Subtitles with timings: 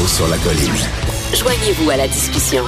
[0.00, 0.72] Là-haut sur la colline.
[1.34, 2.64] Joignez-vous à la discussion.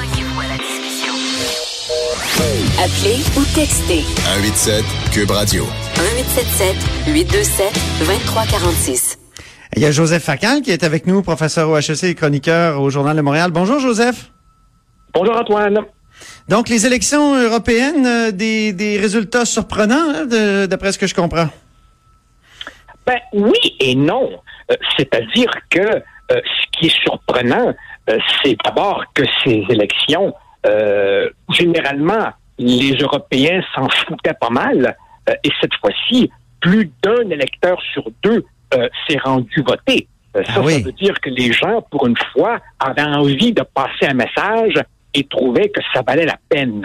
[2.78, 5.64] Appelez ou textez 187 Cube Radio.
[5.96, 6.76] 1877
[7.14, 9.18] 827 2346.
[9.76, 12.90] Il y a Joseph Facal qui est avec nous, professeur au HEC et chroniqueur au
[12.90, 13.50] Journal de Montréal.
[13.50, 14.30] Bonjour Joseph.
[15.14, 15.80] Bonjour Antoine.
[16.48, 21.48] Donc les élections européennes, euh, des, des résultats surprenants, hein, d'après ce que je comprends.
[23.06, 24.30] Ben oui et non.
[24.70, 27.74] Euh, C'est-à-dire que euh, ce qui est surprenant,
[28.08, 30.34] euh, c'est d'abord que ces élections,
[30.66, 34.96] euh, généralement, les Européens s'en foutaient pas mal.
[35.44, 38.44] et cette fois-ci, plus d'un électeur sur deux
[39.06, 40.08] s'est rendu voter.
[40.34, 40.74] Ça, Ah oui.
[40.74, 44.82] ça veut dire que les gens, pour une fois, avaient envie de passer un message
[45.14, 46.82] et trouvaient que ça valait la peine.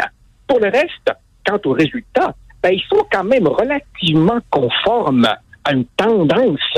[0.48, 1.10] Pour le reste,
[1.46, 5.28] quant aux résultats, ben, ils sont quand même relativement conformes
[5.64, 6.74] à une tendance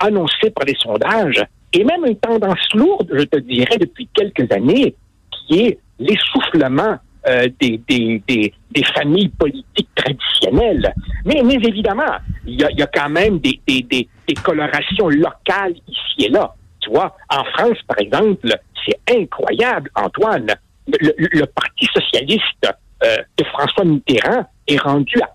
[0.00, 4.94] annoncée par les sondages et même une tendance lourde, je te dirais, depuis quelques années,
[5.30, 8.52] qui est l'essoufflement euh, des,
[8.94, 10.94] familles politiques traditionnelles.
[11.24, 14.08] Mais, évidemment, il y a, quand même des,
[14.42, 16.54] colorations locales ici et là.
[16.80, 18.48] Tu vois, en France, par exemple,
[18.86, 20.54] c'est incroyable, Antoine.
[20.86, 22.68] Le, Parti socialiste
[23.02, 25.30] euh, de François Mitterrand est rendu à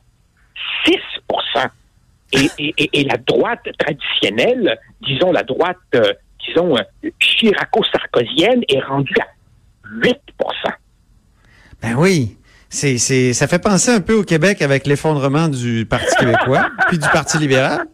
[0.85, 0.95] 6
[2.31, 6.13] et, et, et- et la droite traditionnelle, disons la droite, euh,
[6.45, 9.27] disons, euh, chiraco-sarkozienne, est rendue à
[10.05, 10.13] 8%
[11.81, 12.35] Ben oui.
[12.71, 16.99] C'est, c'est, ça fait penser un peu au Québec avec l'effondrement du Parti québécois, puis
[16.99, 17.85] du Parti libéral.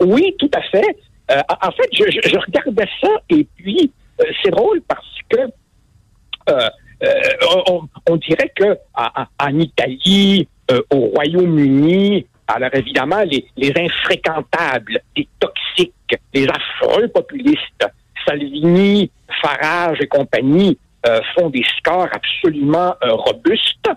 [0.00, 0.96] Oui, tout à fait.
[1.30, 5.36] Euh, en fait, je, je- je regardais ça et puis euh, c'est drôle parce que
[6.48, 6.68] euh,
[7.68, 10.48] on, on dirait que en, en- en Italie,
[10.90, 17.86] au Royaume-Uni, alors évidemment les, les infréquentables, les toxiques, les affreux populistes,
[18.26, 23.90] Salvini, Farage et compagnie euh, font des scores absolument euh, robustes.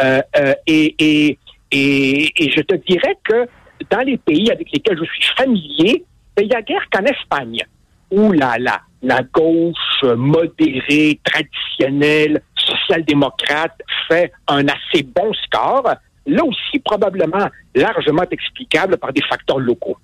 [0.00, 0.22] Euh,
[0.66, 1.38] et,
[1.70, 3.46] je te dirais que
[3.90, 6.04] dans les pays avec lesquels je suis familier,
[6.36, 7.64] ben, il y a guère qu'en Espagne,
[8.10, 15.94] où la, la, la gauche modérée, traditionnelle, social-démocrate fait un assez bon score.
[16.28, 19.96] Là aussi, probablement largement explicable par des facteurs locaux.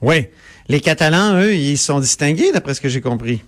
[0.00, 0.28] Oui.
[0.68, 3.42] Les Catalans, eux, ils sont distingués, d'après ce que j'ai compris.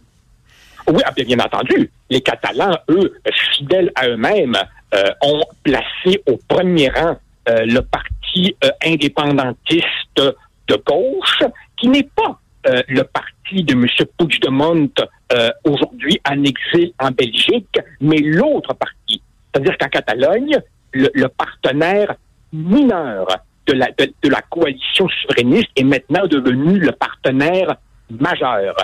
[0.88, 1.90] Oui, ah, bien, entendu.
[2.10, 3.14] Les Catalans, eux,
[3.56, 4.56] fidèles à eux-mêmes,
[4.94, 7.16] euh, ont placé au premier rang
[7.48, 9.86] euh, le parti euh, indépendantiste
[10.16, 11.42] de gauche,
[11.76, 12.38] qui n'est pas
[12.86, 13.86] le parti de M.
[14.16, 14.88] Puigdemont
[15.64, 19.20] aujourd'hui en exil en Belgique, mais l'autre parti.
[19.52, 20.60] C'est-à-dire qu'en Catalogne,
[20.92, 22.14] le, le partenaire
[22.53, 23.26] mineur
[23.66, 27.76] de la, de, de la coalition souverainiste est maintenant devenu le partenaire
[28.10, 28.75] majeur.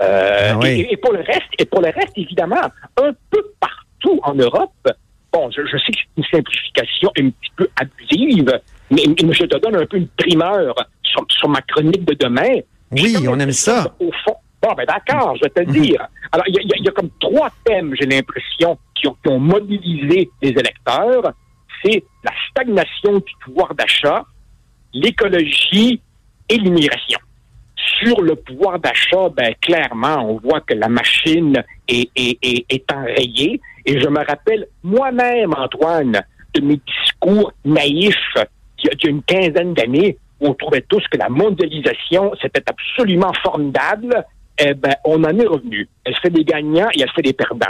[0.00, 0.68] Euh, Ah oui.
[0.68, 2.62] et, et pour le reste, et pour le reste, évidemment,
[2.96, 4.72] un peu partout en Europe,
[5.32, 9.44] bon, je, je sais que c'est une simplification un petit peu abusive, mais, mais je
[9.44, 12.54] te donne un peu une primeur sur, sur ma chronique de demain.
[12.90, 13.94] Oui, on aime ça.
[14.00, 16.06] Au fond, bon, ben d'accord, je vais te le dire.
[16.32, 19.38] Alors, il y, a- y y comme trois thèmes, j'ai l'impression, qui ont, qui ont
[19.38, 21.32] mobilisé les électeurs.
[21.84, 24.24] C'est la stagnation du pouvoir d'achat,
[24.92, 26.00] l'écologie
[26.48, 27.18] et l'immigration.
[28.00, 32.92] Sur le pouvoir d'achat, ben, clairement, on voit que la machine est, est, est, est
[32.92, 33.60] enrayée.
[33.84, 36.22] Et je me rappelle moi-même, Antoine,
[36.54, 38.36] de mes discours naïfs
[38.84, 43.32] il y a, une quinzaine d'années où on trouvait tous que la mondialisation, c'était absolument
[43.42, 44.24] formidable.
[44.58, 45.88] Eh ben, on en est revenu.
[46.04, 47.66] Elle fait des gagnants et elle fait des perdants.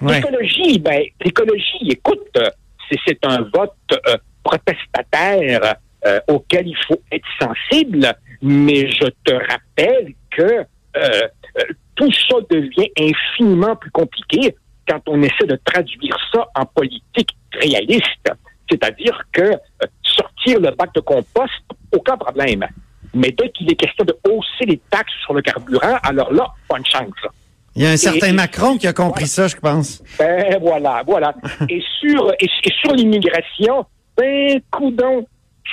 [0.00, 0.16] Ouais.
[0.16, 2.38] L'écologie, ben, l'écologie, écoute,
[2.90, 10.14] c'est, un vote euh, protestataire euh, auquel il faut être sensible, mais je te rappelle
[10.30, 10.64] que
[10.96, 11.28] euh,
[11.94, 14.54] tout ça devient infiniment plus compliqué
[14.88, 18.28] quand on essaie de traduire ça en politique réaliste.
[18.70, 19.52] C'est-à-dire que
[20.02, 21.52] sortir le bac de compost,
[21.92, 22.66] aucun problème.
[23.14, 26.84] Mais dès qu'il est question de hausser les taxes sur le carburant, alors là, une
[26.84, 27.32] chance.
[27.76, 30.02] Il y a un certain et- Macron qui a compris ça, je pense.
[30.18, 31.34] Ben voilà, voilà.
[31.68, 33.84] et sur et, et sur l'immigration,
[34.16, 35.26] ben coudon,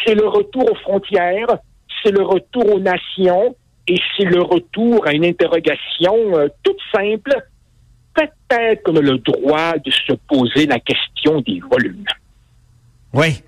[0.05, 1.47] c'est le retour aux frontières,
[2.03, 3.55] c'est le retour aux nations,
[3.87, 7.33] et c'est le retour à une interrogation euh, toute simple.
[8.13, 12.05] Peut-être qu'on a le droit de se poser la question des volumes.
[13.13, 13.41] Oui.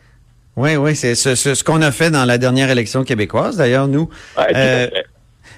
[0.57, 3.87] Oui, oui, c'est ce, ce, ce qu'on a fait dans la dernière élection québécoise, d'ailleurs,
[3.89, 4.09] nous.
[4.37, 4.87] Ouais, Euh.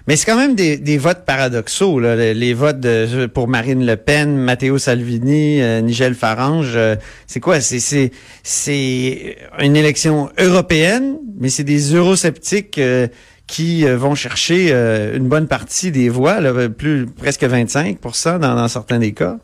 [0.08, 3.98] Mais c'est quand même des, des votes paradoxaux, là, les, votes de, pour Marine Le
[3.98, 6.74] Pen, Matteo Salvini, euh, Nigel Farange.
[6.76, 6.96] euh,
[7.28, 7.60] c'est quoi?
[7.60, 8.12] C'est, c'est,
[8.42, 13.08] c'est une élection européenne, mais c'est des eurosceptiques euh,
[13.48, 18.40] qui euh, vont chercher euh, une bonne partie des voix, là, plus presque 25 dans,
[18.40, 19.38] dans certains des cas.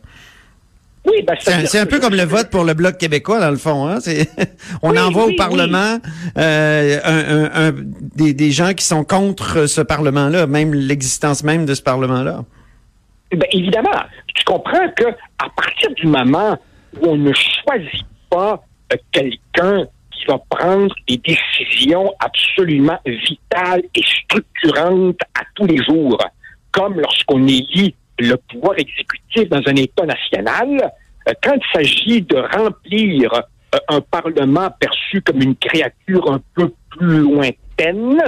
[1.05, 3.87] Oui, ben, C'est un, peu comme le vote pour le Bloc québécois, dans le fond.
[3.87, 3.97] Hein?
[4.81, 5.97] On Oui, envoie oui, au Parlement
[6.37, 7.73] euh, un- un- un-
[8.15, 12.45] des, des gens qui sont contre ce Parlement-là, même l'existence même de ce Parlement-là.
[13.31, 13.89] Ben, évidemment,
[14.33, 15.05] tu comprends que
[15.39, 16.57] à partir du moment
[17.01, 18.63] où on ne choisit pas
[18.93, 26.17] euh, quelqu'un qui va prendre des décisions absolument vitales et structurantes à tous les jours,
[26.71, 30.91] comme lorsqu'on élit le pouvoir exécutif dans un État national,
[31.27, 36.71] euh, quand il s'agit de remplir euh, un Parlement perçu comme une créature un peu
[36.91, 38.21] plus lointaine,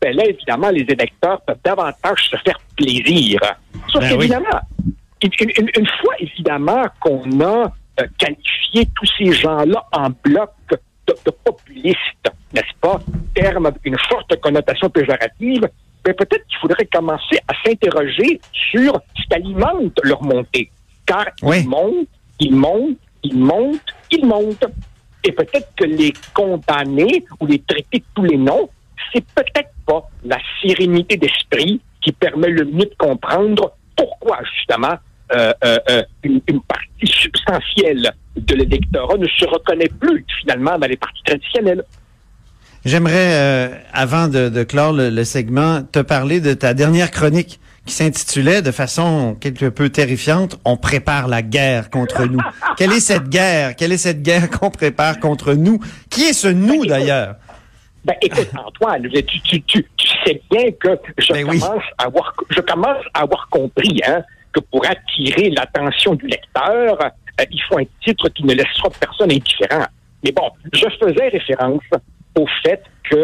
[0.00, 3.40] ben là, évidemment, les électeurs peuvent davantage se faire plaisir.
[3.88, 4.18] Sauf Ben oui.
[4.18, 4.60] qu'évidemment,
[5.22, 10.78] une, une- une fois évidemment qu'on a euh, qualifié tous ces gens-là en bloc de,
[11.26, 13.00] de populistes, n'est-ce pas,
[13.34, 15.68] terme avec une forte connotation péjorative,
[16.04, 18.40] ben peut-être qu'il faudrait commencer à s'interroger
[18.70, 20.70] sur ce qu'alimente leur montée.
[21.06, 21.60] Car Oui.
[21.60, 22.08] ils montent,
[22.40, 24.64] ils montent, ils montent, ils montent.
[25.24, 28.68] Et peut-être que les condamner ou les traiter de tous les noms,
[29.12, 34.94] c'est peut-être pas la sérénité d'esprit qui permet le mieux de comprendre pourquoi, justement,
[35.34, 40.88] euh, euh, euh, une, une partie substantielle de l'électorat ne se reconnaît plus, finalement, dans
[40.88, 41.84] les partis traditionnels.
[42.84, 47.60] J'aimerais, euh, avant de, de clore le, le segment, te parler de ta dernière chronique
[47.86, 52.40] qui s'intitulait de façon quelque peu terrifiante On prépare la guerre contre nous.
[52.76, 53.76] Quelle est cette guerre?
[53.76, 55.78] Quelle est cette guerre qu'on prépare contre nous?
[56.10, 57.36] Qui est ce nous d'ailleurs?
[58.04, 60.88] Ben, écoute, Antoine, tu, tu, tu, tu sais bien que
[61.18, 61.60] je, Ben oui.
[61.60, 66.98] commence à avoir, je commence à avoir compris hein, que pour attirer l'attention du lecteur,
[67.00, 69.86] euh, il faut un titre qui ne laissera personne indifférent.
[70.24, 71.80] Mais bon, je faisais référence
[72.38, 73.16] au fait que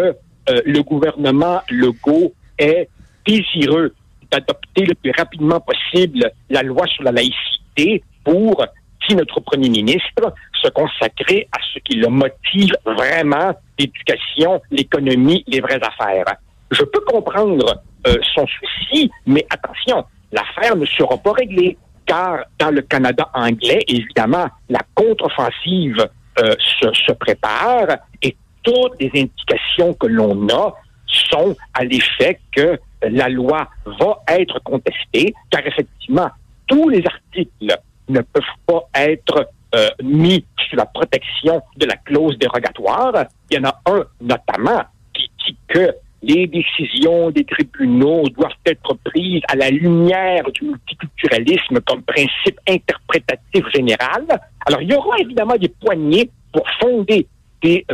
[0.51, 2.89] euh, le gouvernement Legault est
[3.27, 3.95] désireux
[4.31, 8.65] d'adopter le plus rapidement possible la loi sur la laïcité pour,
[9.09, 15.61] dit notre premier ministre, se consacrer à ce qui le motive vraiment, l'éducation, l'économie, les
[15.61, 16.37] vraies affaires.
[16.71, 22.71] Je peux comprendre euh, son souci, mais attention, l'affaire ne sera pas réglée, car dans
[22.71, 26.07] le Canada anglais, évidemment, la contre-offensive
[26.41, 28.37] euh, se, se prépare et
[28.69, 30.75] toutes les indications que l'on a
[31.07, 36.29] sont à l'effet que la loi va être contestée, car effectivement,
[36.67, 37.79] tous les articles
[38.09, 43.25] ne peuvent pas être euh, mis sous la protection de la clause dérogatoire.
[43.51, 44.83] Il y en a un notamment
[45.15, 51.81] qui dit que les décisions des tribunaux doivent être prises à la lumière du multiculturalisme
[51.87, 54.27] comme principe interprétatif général.
[54.67, 57.27] Alors, il y aura évidemment des poignées pour fonder
[57.63, 57.85] des.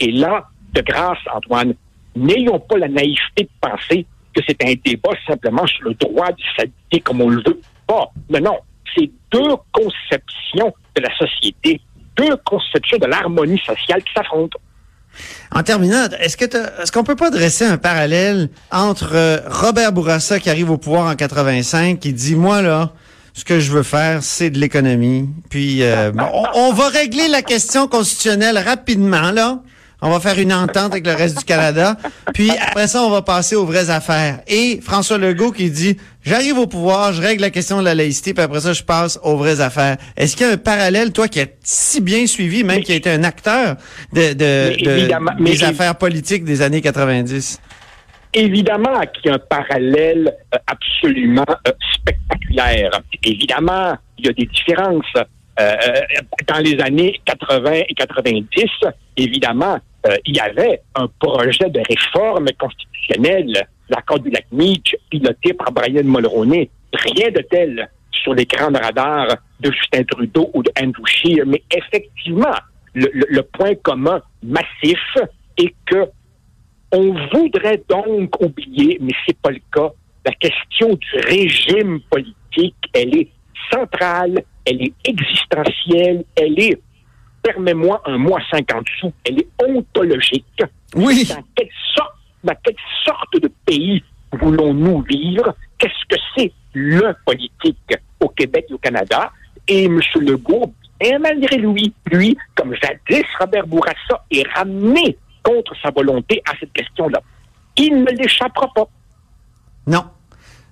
[0.00, 1.74] Et là, de grâce, Antoine,
[2.14, 6.42] n'ayons pas la naïveté de penser que c'est un débat simplement sur le droit de
[6.56, 8.10] s'habiller comme on le veut pas.
[8.30, 8.58] Non, non.
[8.94, 11.80] C'est deux conceptions de la société,
[12.16, 14.58] deux conceptions de l'harmonie sociale qui s'affrontent.
[15.50, 20.38] En terminant, est-ce que est-ce qu'on peut pas dresser un parallèle entre euh, Robert Bourassa
[20.38, 22.92] qui arrive au pouvoir en 85, qui dit moi là,
[23.38, 25.28] ce que je veux faire, c'est de l'économie.
[25.50, 29.60] Puis euh, on, on va régler la question constitutionnelle rapidement là.
[30.02, 31.96] On va faire une entente avec le reste du Canada.
[32.34, 34.40] Puis après ça, on va passer aux vraies affaires.
[34.46, 38.34] Et François Legault qui dit j'arrive au pouvoir, je règle la question de la laïcité,
[38.34, 39.96] puis après ça, je passe aux vraies affaires.
[40.16, 42.94] Est-ce qu'il y a un parallèle, toi qui as si bien suivi, même qui a
[42.94, 43.76] été un acteur
[44.12, 44.76] de, de,
[45.40, 47.58] Mais de- des affaires politiques des années 90?
[48.32, 53.00] Évidemment qu'il y a un parallèle euh, absolument euh, spectaculaire.
[53.22, 55.04] Évidemment, il y a des différences.
[55.58, 55.74] Euh,
[56.46, 58.66] dans les années 80 et 90,
[59.16, 59.78] évidemment,
[60.26, 66.04] il y avait un projet de réforme constitutionnelle, l'accord du lac Meach, piloté par Brian
[66.04, 66.68] Mulroney.
[66.92, 69.28] Rien de tel sur l'écran de radar
[69.58, 71.04] de Justin Trudeau ou de Andrew
[71.46, 72.54] mais effectivement,
[72.94, 75.00] le point commun massif
[75.56, 76.06] est que
[76.96, 79.90] on voudrait donc oublier, mais c'est pas le cas,
[80.24, 83.28] la question du régime politique, elle est
[83.70, 86.80] centrale, elle est existentielle, elle est,
[87.42, 90.62] permets-moi un mot à 50 sous, elle est ontologique.
[90.94, 91.26] Oui.
[91.28, 95.54] Dans quelle sorte, dans quelle sorte de pays voulons-nous vivre?
[95.78, 99.30] Qu'est-ce que c'est le politique au Québec et au Canada?
[99.68, 100.00] Et M.
[100.20, 105.18] Legault, et malgré lui, lui, comme jadis Robert Bourassa, est ramené
[105.82, 107.20] sa volonté à cette question-là.
[107.76, 108.88] Il ne l'échappera pas.
[109.86, 110.04] Non.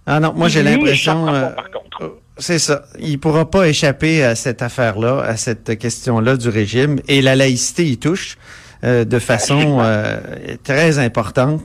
[0.06, 1.28] Ah non, moi j'ai l'impression.
[1.28, 2.18] euh, contre.
[2.38, 2.84] c'est ça.
[2.98, 7.00] Il pourra pas échapper à cette affaire-là, à cette question-là du régime.
[7.08, 8.36] Et la laïcité y touche
[8.84, 10.18] euh, de façon euh,
[10.62, 11.62] très importante.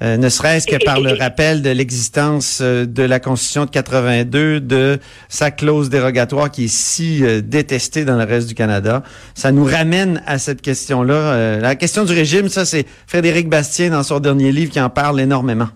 [0.00, 4.60] Euh, ne serait-ce que par le rappel de l'existence euh, de la Constitution de 82,
[4.60, 9.02] de sa clause dérogatoire qui est si euh, détestée dans le reste du Canada.
[9.34, 11.14] Ça nous ramène à cette question-là.
[11.14, 14.90] Euh, la question du régime, ça c'est Frédéric Bastien dans son dernier livre qui en
[14.90, 15.68] parle énormément.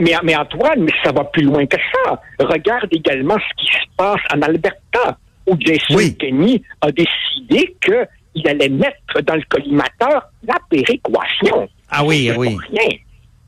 [0.00, 2.20] Mais, mais Antoine, mais ça va plus loin que ça.
[2.40, 6.14] Regarde également ce qui se passe en Alberta, où Jason Oui.
[6.16, 11.68] Kenney a décidé qu'il allait mettre dans le collimateur la péréquation.
[11.90, 12.56] Ah oui, oui.
[12.70, 12.88] rien.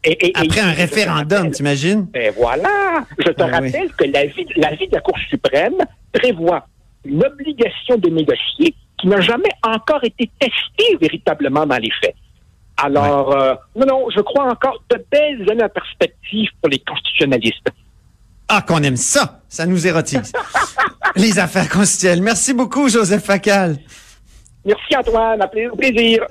[0.05, 2.07] Et- et- et- Après un référendum, t'imagines?
[2.13, 3.05] Ben voilà.
[3.19, 3.53] Je te Ah oui.
[3.71, 5.75] rappelle que l'avis de la Cour suprême
[6.13, 6.67] prévoit
[7.05, 12.15] une obligation de négocier qui n'a jamais encore été testée véritablement dans les faits.
[12.77, 17.69] Alors, euh, non, non, je crois encore de belles années en perspective pour les constitutionnalistes.
[18.49, 19.41] Ah, qu'on aime ça!
[19.49, 20.33] Ça nous érotise.
[21.17, 22.23] Les affaires constitutionnelles.
[22.23, 23.77] Merci beaucoup, Joseph Facal.
[24.65, 25.41] Merci Antoine,
[25.73, 26.25] au plaisir.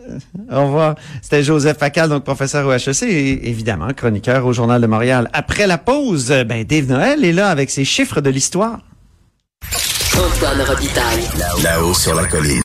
[0.50, 0.95] Au revoir.
[1.21, 5.29] C'était Joseph Facal, donc professeur au HEC et évidemment chroniqueur au Journal de Montréal.
[5.33, 8.79] Après la pause, ben Dave Noël est là avec ses chiffres de l'histoire.
[10.13, 11.27] Antoine Robitaille.
[11.63, 12.59] Là-haut sur la colline.